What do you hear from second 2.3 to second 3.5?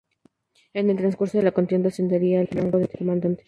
al rango de comandante.